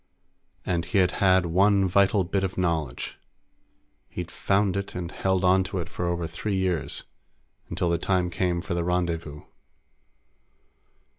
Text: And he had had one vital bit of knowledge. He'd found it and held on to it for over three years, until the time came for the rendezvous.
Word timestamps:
And 0.65 0.85
he 0.85 0.97
had 0.97 1.11
had 1.21 1.45
one 1.45 1.87
vital 1.87 2.23
bit 2.23 2.43
of 2.43 2.57
knowledge. 2.57 3.19
He'd 4.09 4.31
found 4.31 4.75
it 4.75 4.95
and 4.95 5.11
held 5.11 5.43
on 5.43 5.63
to 5.65 5.77
it 5.77 5.89
for 5.89 6.05
over 6.07 6.25
three 6.25 6.55
years, 6.55 7.03
until 7.69 7.91
the 7.91 7.99
time 7.99 8.31
came 8.31 8.61
for 8.61 8.73
the 8.73 8.83
rendezvous. 8.83 9.43